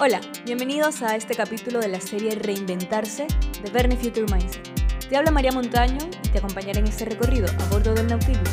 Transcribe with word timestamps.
Hola, 0.00 0.20
bienvenidos 0.44 1.02
a 1.02 1.14
este 1.14 1.36
capítulo 1.36 1.78
de 1.78 1.86
la 1.86 2.00
serie 2.00 2.34
Reinventarse 2.34 3.28
de 3.62 3.70
Verne 3.70 3.96
Future 3.96 4.26
Mindset. 4.26 5.08
Te 5.08 5.16
habla 5.16 5.30
María 5.30 5.52
Montaño 5.52 5.98
y 6.24 6.28
te 6.30 6.38
acompañaré 6.38 6.80
en 6.80 6.88
este 6.88 7.04
recorrido 7.04 7.46
a 7.46 7.68
bordo 7.68 7.94
del 7.94 8.08
Nautilus. 8.08 8.48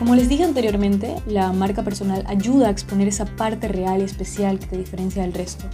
Como 0.00 0.16
les 0.16 0.28
dije 0.28 0.42
anteriormente, 0.42 1.14
la 1.26 1.52
marca 1.52 1.84
personal 1.84 2.24
ayuda 2.26 2.66
a 2.66 2.70
exponer 2.70 3.06
esa 3.06 3.24
parte 3.24 3.68
real 3.68 4.00
y 4.00 4.04
especial 4.06 4.58
que 4.58 4.66
te 4.66 4.78
diferencia 4.78 5.22
del 5.22 5.32
resto. 5.32 5.66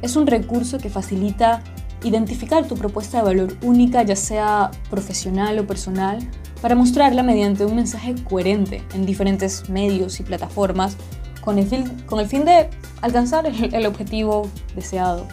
Es 0.00 0.14
un 0.14 0.28
recurso 0.28 0.78
que 0.78 0.88
facilita 0.88 1.64
identificar 2.04 2.68
tu 2.68 2.76
propuesta 2.76 3.18
de 3.18 3.24
valor 3.24 3.56
única, 3.62 4.04
ya 4.04 4.14
sea 4.14 4.70
profesional 4.90 5.58
o 5.58 5.66
personal, 5.66 6.20
para 6.62 6.76
mostrarla 6.76 7.24
mediante 7.24 7.64
un 7.64 7.74
mensaje 7.74 8.14
coherente 8.22 8.80
en 8.94 9.04
diferentes 9.04 9.68
medios 9.68 10.20
y 10.20 10.22
plataformas 10.22 10.96
con 11.40 11.58
el 11.58 11.66
fin, 11.66 11.84
con 12.06 12.20
el 12.20 12.28
fin 12.28 12.44
de 12.44 12.68
alcanzar 13.02 13.46
el, 13.46 13.86
objetivo 13.86 14.48
deseado. 14.74 15.26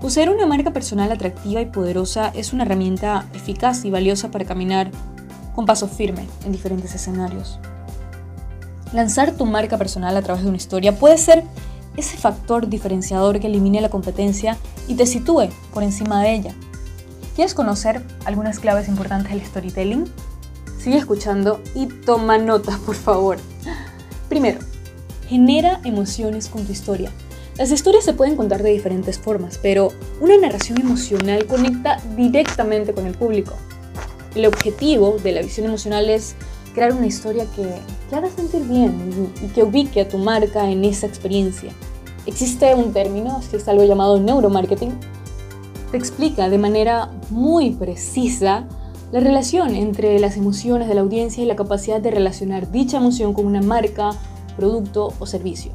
Poseer 0.00 0.30
una 0.30 0.46
marca 0.46 0.72
personal 0.72 1.10
atractiva 1.10 1.60
y 1.60 1.66
poderosa 1.66 2.30
es 2.34 2.52
una 2.52 2.64
herramienta 2.64 3.26
eficaz 3.34 3.84
y 3.84 3.90
valiosa 3.90 4.30
para 4.30 4.44
caminar 4.44 4.90
con 5.54 5.66
paso 5.66 5.88
firme 5.88 6.26
en 6.44 6.52
diferentes 6.52 6.94
escenarios. 6.94 7.58
Lanzar 8.92 9.32
tu 9.32 9.46
marca 9.46 9.78
personal 9.78 10.16
a 10.16 10.22
través 10.22 10.42
de 10.42 10.48
una 10.48 10.58
historia 10.58 10.98
puede 10.98 11.18
ser 11.18 11.44
ese 11.96 12.16
factor 12.18 12.68
diferenciador 12.68 13.40
que 13.40 13.46
elimine 13.46 13.80
la 13.80 13.88
competencia 13.88 14.58
y 14.86 14.94
te 14.94 15.06
sitúe 15.06 15.48
por 15.72 15.82
encima 15.82 16.22
de 16.22 16.34
ella. 16.34 16.54
¿Quieres 17.34 17.54
conocer 17.54 18.02
algunas 18.24 18.60
claves 18.60 18.88
importantes 18.88 19.32
del 19.32 19.44
storytelling? 19.44 20.04
Sigue 20.78 20.98
escuchando 20.98 21.60
y 21.74 21.86
toma 21.86 22.38
notas, 22.38 22.78
por 22.78 22.94
favor. 22.94 23.38
Primero, 24.28 24.60
genera 25.28 25.80
emociones 25.84 26.48
con 26.48 26.64
tu 26.64 26.72
historia. 26.72 27.10
Las 27.58 27.70
historias 27.70 28.04
se 28.04 28.12
pueden 28.12 28.36
contar 28.36 28.62
de 28.62 28.70
diferentes 28.70 29.18
formas, 29.18 29.58
pero 29.62 29.92
una 30.20 30.36
narración 30.36 30.80
emocional 30.80 31.46
conecta 31.46 32.00
directamente 32.16 32.92
con 32.92 33.06
el 33.06 33.14
público. 33.14 33.54
El 34.34 34.46
objetivo 34.46 35.16
de 35.22 35.32
la 35.32 35.42
visión 35.42 35.66
emocional 35.66 36.10
es 36.10 36.34
crear 36.74 36.92
una 36.92 37.06
historia 37.06 37.46
que, 37.56 37.66
que 38.10 38.16
haga 38.16 38.28
sentir 38.28 38.62
bien 38.64 39.32
y, 39.40 39.46
y 39.46 39.48
que 39.48 39.62
ubique 39.62 40.02
a 40.02 40.08
tu 40.08 40.18
marca 40.18 40.70
en 40.70 40.84
esa 40.84 41.06
experiencia. 41.06 41.72
Existe 42.26 42.74
un 42.74 42.92
término, 42.92 43.40
es 43.52 43.68
algo 43.68 43.84
llamado 43.84 44.20
neuromarketing, 44.20 44.92
te 45.90 45.96
explica 45.96 46.50
de 46.50 46.58
manera 46.58 47.10
muy 47.30 47.70
precisa 47.70 48.66
la 49.12 49.20
relación 49.20 49.74
entre 49.76 50.18
las 50.18 50.36
emociones 50.36 50.88
de 50.88 50.94
la 50.94 51.02
audiencia 51.02 51.42
y 51.42 51.46
la 51.46 51.56
capacidad 51.56 52.00
de 52.00 52.10
relacionar 52.10 52.70
dicha 52.72 52.96
emoción 52.96 53.32
con 53.32 53.46
una 53.46 53.62
marca, 53.62 54.10
producto 54.56 55.12
o 55.18 55.26
servicio. 55.26 55.72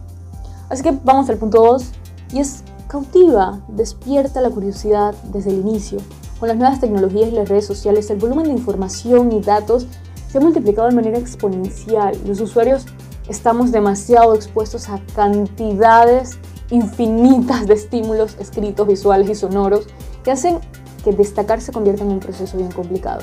Así 0.70 0.84
que 0.84 0.92
vamos 1.04 1.30
al 1.30 1.38
punto 1.38 1.64
2 1.64 1.92
y 2.34 2.40
es 2.40 2.64
cautiva, 2.88 3.62
despierta 3.68 4.42
la 4.42 4.50
curiosidad 4.50 5.16
desde 5.32 5.52
el 5.52 5.60
inicio. 5.60 6.00
Con 6.40 6.50
las 6.50 6.58
nuevas 6.58 6.80
tecnologías 6.80 7.30
y 7.30 7.36
las 7.36 7.50
redes 7.50 7.66
sociales, 7.66 8.10
el 8.10 8.18
volumen 8.18 8.46
de 8.46 8.54
información 8.54 9.32
y 9.32 9.42
datos 9.42 9.88
se 10.30 10.38
ha 10.38 10.42
multiplicado 10.42 10.88
de 10.88 10.96
manera 10.96 11.18
exponencial. 11.18 12.18
Los 12.26 12.42
usuarios 12.42 12.86
estamos 13.28 13.72
demasiado 13.72 14.34
expuestos 14.34 14.90
a 14.90 15.00
cantidades 15.14 16.38
infinitas 16.70 17.68
de 17.68 17.74
estímulos 17.74 18.38
escritos, 18.40 18.88
visuales 18.88 19.30
y 19.30 19.36
sonoros 19.36 19.88
que 20.24 20.32
hacen 20.32 20.60
que 21.04 21.12
destacar 21.12 21.62
se 21.62 21.72
convierta 21.72 22.04
en 22.04 22.12
un 22.12 22.20
proceso 22.20 22.58
bien 22.58 22.72
complicado. 22.72 23.22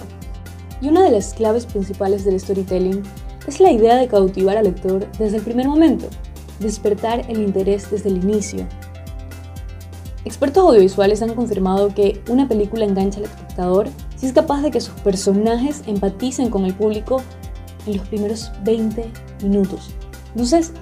Y 0.80 0.88
una 0.88 1.02
de 1.02 1.10
las 1.10 1.34
claves 1.34 1.66
principales 1.66 2.24
del 2.24 2.38
storytelling 2.38 3.02
es 3.48 3.60
la 3.60 3.72
idea 3.72 3.96
de 3.96 4.08
cautivar 4.08 4.56
al 4.56 4.64
lector 4.64 5.10
desde 5.18 5.38
el 5.38 5.42
primer 5.42 5.66
momento, 5.66 6.06
despertar 6.60 7.24
el 7.28 7.40
interés 7.40 7.90
desde 7.90 8.10
el 8.10 8.18
inicio. 8.18 8.66
Expertos 10.24 10.64
audiovisuales 10.64 11.22
han 11.22 11.34
confirmado 11.34 11.94
que 11.94 12.20
una 12.28 12.46
película 12.46 12.84
engancha 12.84 13.18
al 13.18 13.24
espectador 13.24 13.88
si 14.16 14.26
es 14.26 14.32
capaz 14.32 14.60
de 14.62 14.70
que 14.70 14.80
sus 14.80 14.94
personajes 15.00 15.82
empaticen 15.86 16.50
con 16.50 16.64
el 16.64 16.74
público 16.74 17.22
en 17.86 17.96
los 17.96 18.06
primeros 18.08 18.50
20 18.64 19.10
minutos. 19.42 19.90
Entonces, 20.32 20.72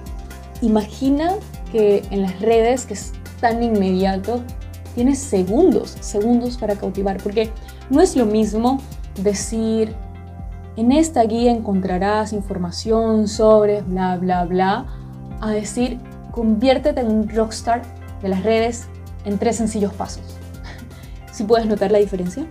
imagina 0.61 1.35
que 1.71 2.03
en 2.09 2.23
las 2.23 2.39
redes, 2.41 2.85
que 2.85 2.95
es 2.95 3.13
tan 3.39 3.63
inmediato, 3.63 4.41
tienes 4.95 5.19
segundos, 5.19 5.95
segundos 6.01 6.57
para 6.57 6.75
cautivar, 6.75 7.21
porque 7.21 7.51
no 7.89 8.01
es 8.01 8.15
lo 8.15 8.25
mismo 8.25 8.81
decir, 9.21 9.95
en 10.77 10.91
esta 10.91 11.23
guía 11.23 11.51
encontrarás 11.51 12.33
información 12.33 13.27
sobre 13.27 13.81
bla, 13.81 14.15
bla, 14.17 14.45
bla, 14.45 14.85
a 15.41 15.49
decir, 15.49 15.99
conviértete 16.31 17.01
en 17.01 17.07
un 17.07 17.29
rockstar 17.29 17.81
de 18.21 18.29
las 18.29 18.43
redes 18.43 18.85
en 19.25 19.39
tres 19.39 19.55
sencillos 19.55 19.91
pasos. 19.93 20.37
¿Sí 21.33 21.43
puedes 21.43 21.65
notar 21.65 21.91
la 21.91 21.97
diferencia? 21.97 22.45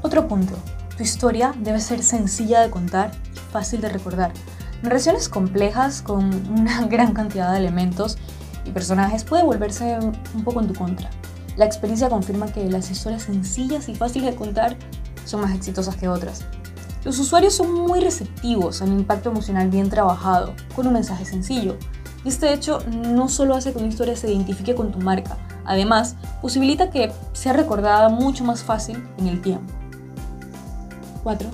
Otro 0.00 0.26
punto, 0.26 0.54
tu 0.96 1.02
historia 1.02 1.54
debe 1.60 1.80
ser 1.80 2.02
sencilla 2.02 2.62
de 2.62 2.70
contar 2.70 3.12
y 3.34 3.38
fácil 3.52 3.82
de 3.82 3.90
recordar. 3.90 4.32
Narraciones 4.82 5.28
complejas 5.28 6.00
con 6.00 6.24
una 6.50 6.86
gran 6.88 7.12
cantidad 7.12 7.52
de 7.52 7.58
elementos 7.58 8.16
y 8.64 8.70
personajes 8.70 9.22
puede 9.22 9.44
volverse 9.44 9.98
un 10.34 10.44
poco 10.44 10.62
en 10.62 10.68
tu 10.68 10.74
contra. 10.74 11.10
La 11.58 11.66
experiencia 11.66 12.08
confirma 12.08 12.46
que 12.46 12.70
las 12.70 12.90
historias 12.90 13.24
sencillas 13.24 13.90
y 13.90 13.94
fáciles 13.94 14.30
de 14.30 14.36
contar 14.36 14.76
son 15.26 15.42
más 15.42 15.54
exitosas 15.54 15.96
que 15.96 16.08
otras. 16.08 16.44
Los 17.06 17.20
usuarios 17.20 17.54
son 17.54 17.72
muy 17.72 18.00
receptivos 18.00 18.82
al 18.82 18.88
impacto 18.88 19.30
emocional 19.30 19.70
bien 19.70 19.88
trabajado, 19.88 20.54
con 20.74 20.88
un 20.88 20.94
mensaje 20.94 21.24
sencillo. 21.24 21.76
Y 22.24 22.30
este 22.30 22.52
hecho 22.52 22.80
no 22.90 23.28
solo 23.28 23.54
hace 23.54 23.72
que 23.72 23.78
una 23.78 23.86
historia 23.86 24.16
se 24.16 24.28
identifique 24.28 24.74
con 24.74 24.90
tu 24.90 24.98
marca, 24.98 25.38
además 25.64 26.16
posibilita 26.42 26.90
que 26.90 27.12
sea 27.32 27.52
recordada 27.52 28.08
mucho 28.08 28.42
más 28.42 28.64
fácil 28.64 29.08
en 29.18 29.28
el 29.28 29.40
tiempo. 29.40 29.72
4. 31.22 31.48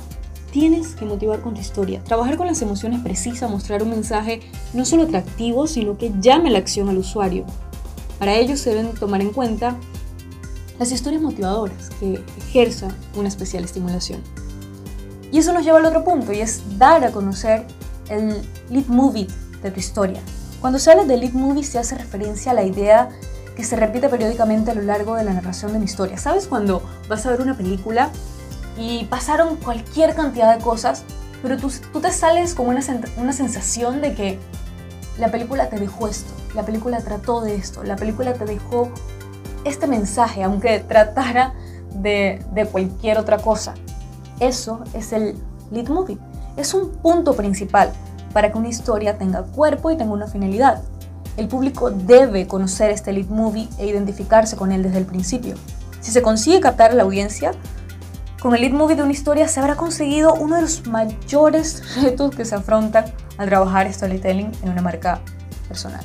Tienes 0.53 0.95
que 0.95 1.05
motivar 1.05 1.43
con 1.43 1.53
tu 1.53 1.61
historia. 1.61 2.03
Trabajar 2.03 2.39
con 2.39 2.47
las 2.47 2.63
emociones 2.63 3.01
precisa 3.01 3.47
mostrar 3.47 3.83
un 3.83 3.91
mensaje 3.91 4.41
no 4.73 4.87
solo 4.87 5.03
atractivo, 5.03 5.67
sino 5.67 5.99
que 5.99 6.15
llame 6.19 6.49
la 6.49 6.61
acción 6.61 6.89
al 6.89 6.97
usuario. 6.97 7.45
Para 8.19 8.37
ello 8.37 8.57
se 8.57 8.71
deben 8.71 8.95
tomar 8.95 9.21
en 9.21 9.35
cuenta 9.35 9.77
las 10.79 10.93
historias 10.93 11.21
motivadoras 11.21 11.91
que 12.01 12.25
ejerzan 12.39 12.97
una 13.15 13.29
especial 13.29 13.65
estimulación. 13.65 14.23
Y 15.33 15.39
eso 15.39 15.53
nos 15.53 15.65
lleva 15.65 15.79
al 15.79 15.87
otro 15.87 16.05
punto, 16.05 16.33
y 16.33 16.41
es 16.41 16.79
dar 16.79 17.05
a 17.05 17.11
conocer 17.11 17.67
el 18.09 18.41
lead 18.71 18.87
movie 18.87 19.27
de 19.63 19.71
tu 19.71 19.81
historia. 19.81 20.21
Cuando 20.61 20.79
se 20.79 20.93
habla 20.93 21.05
de 21.05 21.17
lead 21.17 21.33
movie 21.33 21.65
se 21.65 21.79
hace 21.79 21.97
referencia 21.97 22.53
a 22.53 22.55
la 22.55 22.63
idea 22.63 23.09
que 23.57 23.65
se 23.65 23.75
repite 23.77 24.09
periódicamente 24.09 24.71
a 24.71 24.75
lo 24.75 24.83
largo 24.83 25.17
de 25.17 25.25
la 25.25 25.33
narración 25.33 25.73
de 25.73 25.79
una 25.79 25.85
historia. 25.85 26.19
¿Sabes 26.19 26.47
cuando 26.47 26.83
vas 27.09 27.27
a 27.27 27.31
ver 27.31 27.41
una 27.41 27.57
película 27.57 28.11
y 28.79 29.05
pasaron 29.07 29.57
cualquier 29.57 30.15
cantidad 30.15 30.57
de 30.57 30.63
cosas, 30.63 31.05
pero 31.43 31.57
tú, 31.57 31.71
tú 31.93 32.01
te 32.01 32.11
sales 32.11 32.55
con 32.55 32.69
una, 32.69 32.81
una 33.17 33.33
sensación 33.33 34.01
de 34.01 34.15
que 34.15 34.39
la 35.19 35.31
película 35.31 35.69
te 35.69 35.79
dejó 35.79 36.09
esto, 36.09 36.33
la 36.55 36.65
película 36.65 37.01
trató 37.01 37.41
de 37.41 37.55
esto, 37.55 37.83
la 37.85 37.97
película 37.97 38.33
te 38.35 38.45
dejó 38.45 38.91
este 39.65 39.87
mensaje, 39.87 40.43
aunque 40.43 40.81
tratara 40.81 41.55
de, 41.95 42.45
de 42.53 42.67
cualquier 42.67 43.19
otra 43.19 43.39
cosa. 43.39 43.75
Eso 44.43 44.83
es 44.93 45.13
el 45.13 45.37
lead 45.71 45.87
movie. 45.87 46.19
Es 46.57 46.75
un 46.75 46.91
punto 46.91 47.35
principal 47.35 47.93
para 48.33 48.51
que 48.51 48.59
una 48.59 48.69
historia 48.69 49.17
tenga 49.17 49.45
cuerpo 49.45 49.93
y 49.93 49.97
tenga 49.97 50.13
una 50.13 50.27
finalidad. 50.27 50.83
El 51.37 51.47
público 51.47 51.93
debe 51.93 52.49
conocer 52.49 52.91
este 52.91 53.13
lead 53.13 53.29
movie 53.29 53.69
e 53.79 53.87
identificarse 53.87 54.57
con 54.57 54.73
él 54.73 54.83
desde 54.83 54.99
el 54.99 55.07
principio. 55.07 55.55
Si 56.01 56.11
se 56.11 56.23
consigue 56.23 56.59
captar 56.59 56.91
a 56.91 56.95
la 56.95 57.05
audiencia, 57.05 57.53
con 58.41 58.53
el 58.57 58.63
lead 58.63 58.73
movie 58.73 58.97
de 58.97 59.05
una 59.05 59.13
historia 59.13 59.47
se 59.47 59.61
habrá 59.61 59.77
conseguido 59.77 60.35
uno 60.35 60.57
de 60.57 60.63
los 60.63 60.89
mayores 60.89 61.95
retos 62.03 62.35
que 62.35 62.45
se 62.45 62.57
afrontan 62.57 63.05
al 63.39 63.49
trabajar 63.49 63.93
storytelling 63.93 64.51
en 64.65 64.71
una 64.71 64.83
marca 64.83 65.21
personal. 65.69 66.05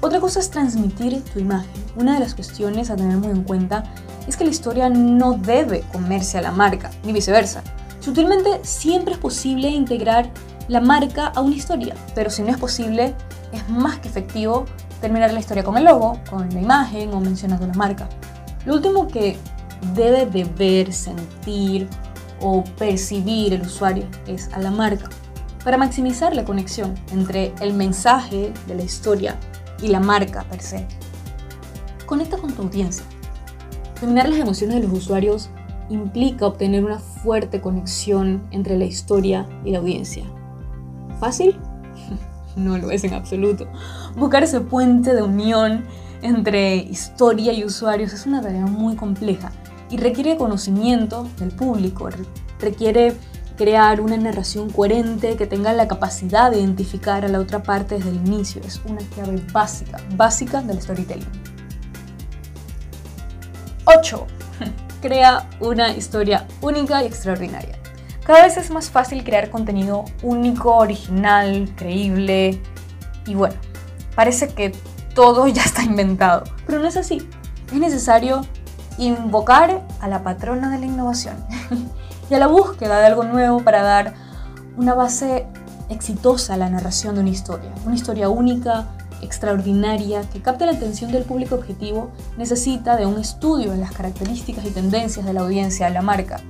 Otra 0.00 0.20
cosa 0.20 0.40
es 0.40 0.50
transmitir 0.50 1.22
tu 1.22 1.38
imagen. 1.38 1.70
Una 1.96 2.14
de 2.14 2.20
las 2.20 2.34
cuestiones 2.34 2.88
a 2.88 2.96
tener 2.96 3.18
muy 3.18 3.30
en 3.30 3.44
cuenta 3.44 3.84
es 4.26 4.36
que 4.36 4.44
la 4.44 4.50
historia 4.50 4.88
no 4.88 5.34
debe 5.34 5.80
comerse 5.92 6.38
a 6.38 6.42
la 6.42 6.52
marca, 6.52 6.90
ni 7.04 7.12
viceversa. 7.12 7.62
Sutilmente 8.00 8.60
siempre 8.62 9.14
es 9.14 9.18
posible 9.18 9.68
integrar 9.68 10.30
la 10.68 10.80
marca 10.80 11.28
a 11.28 11.40
una 11.40 11.54
historia, 11.54 11.94
pero 12.14 12.30
si 12.30 12.42
no 12.42 12.50
es 12.50 12.58
posible, 12.58 13.14
es 13.52 13.68
más 13.68 13.98
que 13.98 14.08
efectivo 14.08 14.64
terminar 15.00 15.32
la 15.32 15.40
historia 15.40 15.64
con 15.64 15.76
el 15.76 15.84
logo, 15.84 16.18
con 16.30 16.48
la 16.52 16.60
imagen 16.60 17.12
o 17.12 17.20
mencionando 17.20 17.66
la 17.66 17.74
marca. 17.74 18.08
Lo 18.64 18.74
último 18.74 19.08
que 19.08 19.36
debe 19.94 20.26
de 20.26 20.44
ver, 20.44 20.92
sentir 20.92 21.88
o 22.40 22.64
percibir 22.78 23.54
el 23.54 23.62
usuario 23.62 24.06
es 24.26 24.48
a 24.52 24.58
la 24.58 24.70
marca, 24.70 25.08
para 25.64 25.76
maximizar 25.76 26.34
la 26.34 26.44
conexión 26.44 26.94
entre 27.12 27.54
el 27.60 27.72
mensaje 27.74 28.52
de 28.66 28.74
la 28.74 28.82
historia 28.82 29.36
y 29.80 29.88
la 29.88 30.00
marca 30.00 30.44
per 30.44 30.60
se. 30.60 30.86
Conecta 32.06 32.36
con 32.36 32.52
tu 32.52 32.62
audiencia. 32.62 33.04
Dominar 34.02 34.28
las 34.28 34.40
emociones 34.40 34.80
de 34.80 34.88
los 34.88 34.98
usuarios 34.98 35.48
implica 35.88 36.44
obtener 36.44 36.84
una 36.84 36.98
fuerte 36.98 37.60
conexión 37.60 38.42
entre 38.50 38.76
la 38.76 38.84
historia 38.84 39.46
y 39.64 39.70
la 39.70 39.78
audiencia. 39.78 40.24
¿Fácil? 41.20 41.56
no 42.56 42.76
lo 42.78 42.90
es 42.90 43.04
en 43.04 43.14
absoluto. 43.14 43.68
Buscar 44.16 44.42
ese 44.42 44.60
puente 44.60 45.14
de 45.14 45.22
unión 45.22 45.84
entre 46.20 46.74
historia 46.74 47.52
y 47.52 47.62
usuarios 47.62 48.12
es 48.12 48.26
una 48.26 48.42
tarea 48.42 48.66
muy 48.66 48.96
compleja 48.96 49.52
y 49.88 49.98
requiere 49.98 50.36
conocimiento 50.36 51.28
del 51.38 51.52
público, 51.52 52.08
requiere 52.58 53.14
crear 53.56 54.00
una 54.00 54.16
narración 54.16 54.68
coherente 54.68 55.36
que 55.36 55.46
tenga 55.46 55.72
la 55.74 55.86
capacidad 55.86 56.50
de 56.50 56.58
identificar 56.58 57.24
a 57.24 57.28
la 57.28 57.38
otra 57.38 57.62
parte 57.62 57.98
desde 57.98 58.10
el 58.10 58.16
inicio. 58.16 58.62
Es 58.66 58.80
una 58.84 59.00
clave 59.14 59.40
básica, 59.52 59.98
básica 60.16 60.60
del 60.60 60.82
storytelling. 60.82 61.41
8. 64.02 64.26
Crea 65.00 65.48
una 65.60 65.92
historia 65.92 66.48
única 66.60 67.04
y 67.04 67.06
extraordinaria. 67.06 67.78
Cada 68.26 68.42
vez 68.42 68.56
es 68.56 68.70
más 68.70 68.90
fácil 68.90 69.22
crear 69.22 69.48
contenido 69.48 70.04
único, 70.22 70.74
original, 70.76 71.72
creíble 71.76 72.60
y 73.26 73.34
bueno, 73.34 73.54
parece 74.16 74.48
que 74.48 74.72
todo 75.14 75.46
ya 75.46 75.62
está 75.62 75.84
inventado, 75.84 76.42
pero 76.66 76.80
no 76.80 76.88
es 76.88 76.96
así. 76.96 77.28
Es 77.68 77.78
necesario 77.78 78.44
invocar 78.98 79.82
a 80.00 80.08
la 80.08 80.24
patrona 80.24 80.70
de 80.70 80.80
la 80.80 80.86
innovación 80.86 81.36
y 82.30 82.34
a 82.34 82.38
la 82.38 82.48
búsqueda 82.48 82.98
de 82.98 83.06
algo 83.06 83.22
nuevo 83.22 83.60
para 83.60 83.82
dar 83.82 84.14
una 84.76 84.94
base 84.94 85.46
exitosa 85.88 86.54
a 86.54 86.56
la 86.56 86.68
narración 86.68 87.14
de 87.14 87.20
una 87.20 87.30
historia. 87.30 87.70
Una 87.84 87.94
historia 87.94 88.28
única, 88.28 88.88
extraordinaria, 89.22 90.28
que 90.30 90.42
capte 90.42 90.66
la 90.66 90.72
atención 90.72 91.12
del 91.12 91.24
público 91.24 91.54
objetivo, 91.54 92.10
necesita 92.36 92.96
de 92.96 93.06
un 93.06 93.18
estudio 93.18 93.70
de 93.70 93.78
las 93.78 93.92
características 93.92 94.66
y 94.66 94.70
tendencias 94.70 95.24
de 95.24 95.32
la 95.32 95.40
audiencia 95.40 95.86
de 95.86 95.94
la 95.94 96.02
marca. 96.02 96.40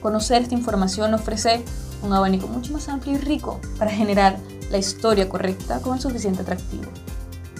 Conocer 0.00 0.42
esta 0.42 0.54
información 0.54 1.12
ofrece 1.12 1.62
un 2.02 2.12
abanico 2.12 2.46
mucho 2.46 2.72
más 2.72 2.88
amplio 2.88 3.14
y 3.14 3.18
rico 3.18 3.60
para 3.78 3.90
generar 3.90 4.38
la 4.70 4.78
historia 4.78 5.28
correcta 5.28 5.80
con 5.80 6.00
suficiente 6.00 6.42
atractivo. 6.42 6.84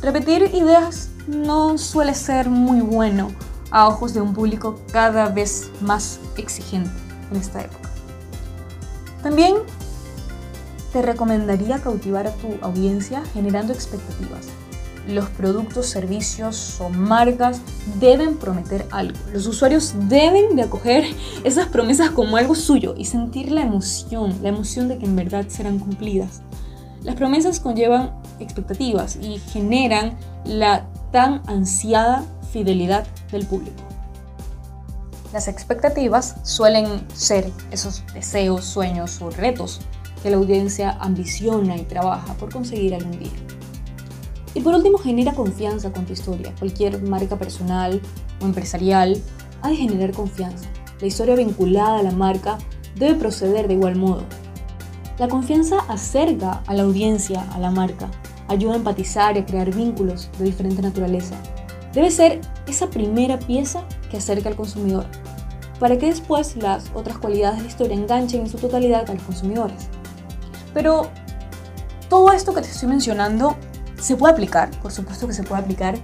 Repetir 0.01 0.51
ideas 0.55 1.11
no 1.27 1.77
suele 1.77 2.15
ser 2.15 2.49
muy 2.49 2.81
bueno 2.81 3.31
a 3.71 3.87
ojos 3.87 4.15
de 4.15 4.21
un 4.21 4.33
público 4.33 4.81
cada 4.93 5.29
vez 5.29 5.71
más 5.81 6.19
exigente 6.37 6.91
en 7.31 7.37
esta 7.37 7.61
época. 7.61 7.91
También 9.23 9.57
te 10.93 11.03
recomendaría 11.03 11.79
cautivar 11.79 12.27
a 12.27 12.33
tu 12.33 12.49
audiencia 12.63 13.23
generando 13.33 13.73
expectativas. 13.73 14.49
Los 15.09 15.29
productos, 15.31 15.87
servicios 15.87 16.81
o 16.81 16.89
marcas 16.89 17.61
deben 17.99 18.37
prometer 18.37 18.87
algo. 18.91 19.19
Los 19.33 19.47
usuarios 19.47 19.95
deben 20.09 20.57
de 20.57 20.63
acoger 20.63 21.05
esas 21.45 21.69
promesas 21.69 22.11
como 22.11 22.37
algo 22.37 22.55
suyo 22.55 22.95
y 22.97 23.07
sentir 23.07 23.51
la 23.51 23.63
emoción, 23.63 24.37
la 24.43 24.51
emoción 24.51 24.89
de 24.89 24.99
que 24.99 25.07
en 25.07 25.17
verdad 25.17 25.47
serán 25.49 25.79
cumplidas. 25.79 26.43
Las 27.03 27.15
promesas 27.15 27.61
conllevan 27.61 28.13
expectativas 28.41 29.17
y 29.17 29.39
generan 29.39 30.19
la 30.45 30.87
tan 31.13 31.43
ansiada 31.47 32.25
fidelidad 32.53 33.07
del 33.33 33.47
público. 33.47 33.83
Las 35.33 35.49
expectativas 35.49 36.37
suelen 36.43 37.07
ser 37.15 37.51
esos 37.71 38.03
deseos, 38.13 38.65
sueños 38.65 39.23
o 39.23 39.31
retos 39.31 39.81
que 40.23 40.31
la 40.31 40.37
audiencia 40.37 40.97
ambiciona 41.01 41.77
y 41.77 41.83
trabaja 41.83 42.35
por 42.35 42.53
conseguir 42.53 42.95
algún 42.95 43.19
día. 43.19 43.31
Y 44.55 44.61
por 44.61 44.75
último, 44.75 44.99
genera 44.99 45.33
confianza 45.33 45.93
con 45.93 46.07
tu 46.07 46.13
historia. 46.13 46.55
Cualquier 46.59 47.03
marca 47.03 47.39
personal 47.39 48.01
o 48.41 48.45
empresarial 48.45 49.21
ha 49.63 49.69
de 49.69 49.77
generar 49.77 50.13
confianza. 50.13 50.69
La 51.01 51.07
historia 51.07 51.37
vinculada 51.37 52.01
a 52.01 52.03
la 52.03 52.11
marca 52.11 52.59
debe 52.97 53.15
proceder 53.15 53.69
de 53.69 53.75
igual 53.75 53.97
modo. 53.97 54.25
La 55.19 55.29
confianza 55.29 55.79
acerca 55.89 56.63
a 56.67 56.75
la 56.75 56.83
audiencia 56.83 57.47
a 57.53 57.59
la 57.59 57.71
marca, 57.71 58.11
ayuda 58.49 58.73
a 58.73 58.77
empatizar 58.77 59.37
y 59.37 59.41
a 59.41 59.47
crear 59.47 59.75
vínculos 59.75 60.29
de 60.39 60.47
diferente 60.47 60.83
naturaleza. 60.83 61.37
Debe 61.93 62.11
ser 62.11 62.41
esa 62.67 62.89
primera 62.89 63.39
pieza 63.39 63.85
que 64.11 64.17
acerca 64.17 64.49
al 64.49 64.57
consumidor, 64.57 65.07
para 65.79 65.97
que 65.99 66.07
después 66.07 66.57
las 66.57 66.91
otras 66.95 67.19
cualidades 67.19 67.59
de 67.59 67.63
la 67.65 67.69
historia 67.69 67.97
enganchen 67.97 68.41
en 68.41 68.49
su 68.49 68.59
totalidad 68.59 69.09
a 69.09 69.15
los 69.15 69.23
consumidores. 69.23 69.89
Pero 70.75 71.11
todo 72.09 72.33
esto 72.33 72.55
que 72.55 72.63
te 72.63 72.69
estoy 72.69 72.89
mencionando 72.89 73.57
se 73.99 74.17
puede 74.17 74.33
aplicar, 74.33 74.71
por 74.83 74.93
supuesto 74.93 75.27
que 75.27 75.33
se 75.33 75.43
puede 75.43 75.63
aplicar, 75.63 75.97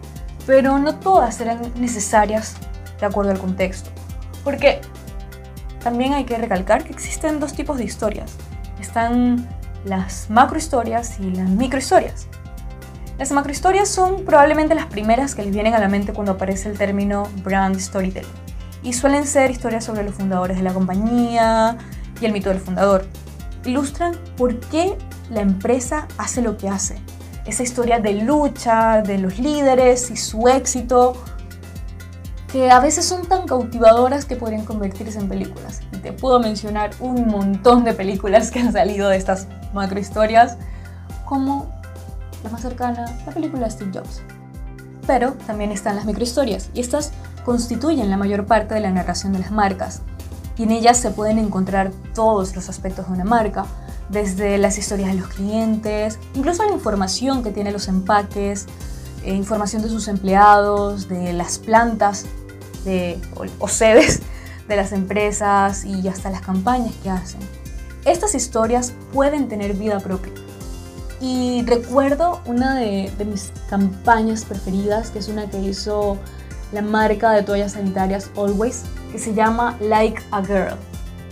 pero 0.46 0.78
no 0.78 0.96
todas 0.96 1.34
serán 1.34 1.72
necesarias 1.76 2.54
de 3.00 3.06
acuerdo 3.06 3.32
al 3.32 3.38
contexto. 3.38 3.90
Porque 4.44 4.80
también 5.82 6.14
hay 6.14 6.24
que 6.24 6.36
recalcar 6.38 6.84
que 6.84 6.92
existen 6.92 7.40
dos 7.40 7.52
tipos 7.52 7.78
de 7.78 7.84
historias. 7.84 8.32
Están 8.80 9.48
las 9.84 10.30
macrohistorias 10.30 11.18
y 11.20 11.30
las 11.30 11.48
microhistorias. 11.48 12.26
Las 13.18 13.32
macrohistorias 13.32 13.88
son 13.88 14.24
probablemente 14.24 14.74
las 14.74 14.86
primeras 14.86 15.34
que 15.34 15.42
les 15.42 15.52
vienen 15.52 15.74
a 15.74 15.78
la 15.78 15.88
mente 15.88 16.12
cuando 16.12 16.32
aparece 16.32 16.68
el 16.68 16.76
término 16.76 17.28
brand 17.42 17.78
storytelling. 17.78 18.28
Y 18.82 18.92
suelen 18.92 19.26
ser 19.26 19.50
historias 19.50 19.84
sobre 19.84 20.04
los 20.04 20.14
fundadores 20.14 20.58
de 20.58 20.62
la 20.62 20.74
compañía 20.74 21.78
y 22.20 22.26
el 22.26 22.32
mito 22.32 22.50
del 22.50 22.60
fundador. 22.60 23.06
Ilustran 23.66 24.14
por 24.36 24.58
qué 24.60 24.96
la 25.30 25.40
empresa 25.40 26.06
hace 26.18 26.40
lo 26.40 26.56
que 26.56 26.68
hace. 26.68 27.00
Esa 27.46 27.62
historia 27.62 27.98
de 27.98 28.14
lucha 28.14 29.02
de 29.02 29.18
los 29.18 29.38
líderes 29.38 30.10
y 30.10 30.16
su 30.16 30.48
éxito, 30.48 31.14
que 32.50 32.70
a 32.70 32.80
veces 32.80 33.04
son 33.04 33.26
tan 33.26 33.46
cautivadoras 33.46 34.24
que 34.24 34.36
podrían 34.36 34.64
convertirse 34.64 35.18
en 35.18 35.28
películas. 35.28 35.80
Y 35.92 35.98
te 35.98 36.12
puedo 36.12 36.40
mencionar 36.40 36.90
un 37.00 37.26
montón 37.26 37.84
de 37.84 37.92
películas 37.92 38.50
que 38.50 38.60
han 38.60 38.72
salido 38.72 39.08
de 39.08 39.16
estas 39.16 39.48
macrohistorias, 39.74 40.56
como 41.24 41.70
la 42.44 42.50
más 42.50 42.62
cercana, 42.62 43.04
la 43.26 43.32
película 43.32 43.68
Steve 43.68 43.90
Jobs. 43.92 44.22
Pero 45.06 45.32
también 45.46 45.72
están 45.72 45.96
las 45.96 46.04
microhistorias, 46.04 46.70
y 46.72 46.80
estas 46.80 47.12
constituyen 47.44 48.10
la 48.10 48.16
mayor 48.16 48.46
parte 48.46 48.74
de 48.74 48.80
la 48.80 48.90
narración 48.90 49.32
de 49.32 49.40
las 49.40 49.50
marcas. 49.50 50.02
Y 50.56 50.64
en 50.64 50.70
ellas 50.70 50.98
se 50.98 51.10
pueden 51.10 51.38
encontrar 51.38 51.90
todos 52.14 52.54
los 52.56 52.68
aspectos 52.68 53.06
de 53.06 53.12
una 53.12 53.24
marca, 53.24 53.66
desde 54.08 54.56
las 54.58 54.78
historias 54.78 55.10
de 55.10 55.20
los 55.20 55.28
clientes, 55.28 56.18
incluso 56.34 56.64
la 56.64 56.72
información 56.72 57.42
que 57.42 57.50
tiene 57.50 57.72
los 57.72 57.88
empaques, 57.88 58.66
eh, 59.24 59.34
información 59.34 59.82
de 59.82 59.88
sus 59.88 60.08
empleados, 60.08 61.08
de 61.08 61.32
las 61.32 61.58
plantas 61.58 62.24
de, 62.84 63.20
o 63.58 63.68
sedes 63.68 64.22
de 64.68 64.76
las 64.76 64.92
empresas 64.92 65.84
y 65.84 66.06
hasta 66.08 66.30
las 66.30 66.40
campañas 66.40 66.94
que 67.02 67.10
hacen. 67.10 67.40
Estas 68.04 68.34
historias 68.34 68.92
pueden 69.12 69.48
tener 69.48 69.74
vida 69.74 69.98
propia 69.98 70.32
y 71.20 71.62
recuerdo 71.62 72.40
una 72.44 72.76
de, 72.76 73.10
mis 73.24 73.52
campañas 73.68 74.44
preferidas, 74.44 75.10
que 75.10 75.18
es 75.18 75.28
una 75.28 75.48
que 75.48 75.58
hizo 75.58 76.18
la 76.72 76.82
marca 76.82 77.32
de 77.32 77.42
toallas 77.42 77.72
sanitarias 77.72 78.30
Always, 78.36 78.84
que 79.12 79.18
se 79.18 79.34
llama 79.34 79.76
Like 79.80 80.22
a 80.30 80.42
Girl, 80.42 80.76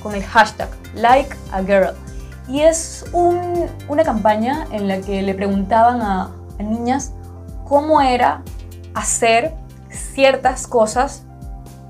con 0.03 0.15
el 0.15 0.23
hashtag 0.23 0.69
Like 0.95 1.35
a 1.53 1.63
Girl. 1.63 1.95
Y 2.49 2.61
es 2.61 3.05
una 3.13 4.05
campaña 4.05 4.67
en 4.71 4.87
la 4.87 5.01
que 5.01 5.23
le 5.23 5.35
preguntaban 5.35 6.03
a, 6.03 6.31
a 6.59 6.63
niñas 6.63 7.13
cómo 7.65 8.01
era 8.01 8.43
hacer 8.95 9.55
ciertas 9.91 10.67
cosas 10.67 11.23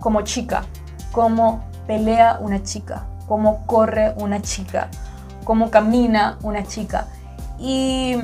como 0.01 0.23
chica, 0.23 0.65
cómo 1.13 1.65
pelea 1.87 2.39
una 2.41 2.63
chica, 2.63 3.07
cómo 3.27 3.67
corre 3.67 4.15
una 4.19 4.41
chica, 4.43 4.89
cómo 5.45 5.71
camina 5.71 6.39
una 6.43 6.65
chica. 6.65 7.09
Y 7.59 8.17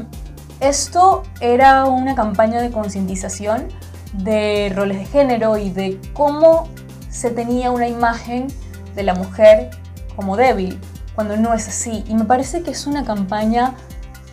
esto 0.61 1.23
era 1.41 1.87
una 1.87 2.15
campaña 2.15 2.61
de 2.61 2.71
concientización 2.71 3.69
de 4.13 4.73
roles 4.75 4.99
de 4.99 5.05
género 5.07 5.57
y 5.57 5.71
de 5.71 6.01
cómo 6.13 6.69
se 7.11 7.31
tenía 7.31 7.71
una 7.71 7.89
imagen 7.89 8.49
de 8.95 9.03
la 9.03 9.15
mujer 9.15 9.71
como 10.17 10.37
débil, 10.37 10.79
cuando 11.15 11.37
no 11.37 11.55
es 11.55 11.69
así. 11.69 12.05
Y 12.09 12.15
me 12.15 12.25
parece 12.25 12.63
que 12.63 12.71
es 12.71 12.87
una 12.87 13.05
campaña 13.05 13.75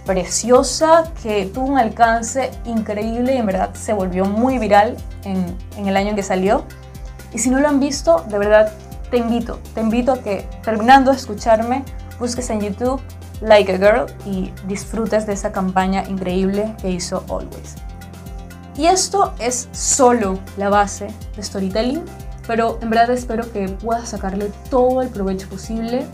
preciosa 0.05 1.11
que 1.21 1.45
tuvo 1.45 1.67
un 1.67 1.77
alcance 1.77 2.51
increíble 2.65 3.35
y 3.35 3.37
en 3.37 3.45
verdad 3.45 3.73
se 3.73 3.93
volvió 3.93 4.25
muy 4.25 4.57
viral 4.57 4.95
en, 5.23 5.45
en, 5.77 5.87
el 5.87 5.97
año 5.97 6.09
en 6.11 6.15
que 6.15 6.23
salió. 6.23 6.63
Y 7.33 7.39
si 7.39 7.49
no 7.49 7.59
lo 7.59 7.67
han 7.67 7.79
visto, 7.79 8.23
de 8.29 8.37
verdad 8.37 8.71
te 9.11 9.17
invito, 9.17 9.59
te 9.73 9.81
invito 9.81 10.13
a 10.13 10.19
que 10.21 10.47
terminando 10.63 11.11
de 11.11 11.17
escucharme, 11.17 11.83
busques 12.19 12.49
en 12.49 12.61
YouTube 12.61 13.01
Like 13.41 13.71
a 13.71 13.77
Girl 13.77 14.05
y 14.25 14.51
disfrutes 14.67 15.27
de 15.27 15.33
esa 15.33 15.51
campaña 15.51 16.03
increíble 16.07 16.75
que 16.81 16.89
hizo 16.89 17.23
Always. 17.29 17.75
Y 18.77 18.85
esto 18.85 19.33
es 19.39 19.67
solo 19.71 20.39
la 20.55 20.69
base 20.69 21.07
de 21.35 21.41
storytelling, 21.41 22.03
pero 22.45 22.77
en 22.81 22.91
verdad 22.91 23.09
espero 23.09 23.51
que 23.51 23.67
puedas 23.69 24.09
sacarle 24.09 24.51
todo 24.69 25.01
el 25.01 25.09
provecho 25.09 25.49
posible. 25.49 26.05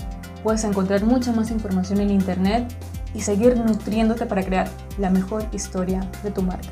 Puedes 0.44 0.64
encontrar 0.64 1.04
mucha 1.04 1.34
más 1.34 1.52
información 1.52 2.00
en 2.00 2.10
internet 2.10 2.74
y 3.14 3.20
seguir 3.20 3.58
nutriéndote 3.58 4.26
para 4.26 4.44
crear 4.44 4.70
la 4.98 5.10
mejor 5.10 5.46
historia 5.52 6.10
de 6.24 6.32
tu 6.32 6.42
marca. 6.42 6.70